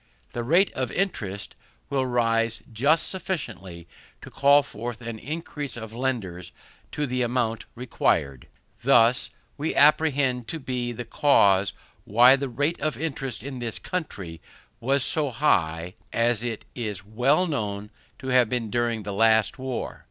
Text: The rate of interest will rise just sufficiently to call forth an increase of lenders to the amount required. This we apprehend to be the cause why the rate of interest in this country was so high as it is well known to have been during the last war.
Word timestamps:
The 0.33 0.43
rate 0.43 0.71
of 0.73 0.91
interest 0.91 1.55
will 1.91 2.07
rise 2.07 2.63
just 2.73 3.07
sufficiently 3.07 3.87
to 4.23 4.31
call 4.31 4.63
forth 4.63 4.99
an 4.99 5.19
increase 5.19 5.77
of 5.77 5.93
lenders 5.93 6.51
to 6.93 7.05
the 7.05 7.21
amount 7.21 7.67
required. 7.75 8.47
This 8.81 9.29
we 9.59 9.75
apprehend 9.75 10.47
to 10.47 10.59
be 10.59 10.91
the 10.91 11.05
cause 11.05 11.73
why 12.03 12.35
the 12.35 12.49
rate 12.49 12.79
of 12.79 12.97
interest 12.99 13.43
in 13.43 13.59
this 13.59 13.77
country 13.77 14.41
was 14.79 15.03
so 15.03 15.29
high 15.29 15.93
as 16.11 16.41
it 16.41 16.65
is 16.73 17.05
well 17.05 17.45
known 17.45 17.91
to 18.17 18.29
have 18.29 18.49
been 18.49 18.71
during 18.71 19.03
the 19.03 19.13
last 19.13 19.59
war. 19.59 19.99